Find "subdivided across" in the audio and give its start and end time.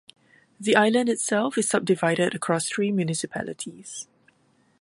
1.69-2.67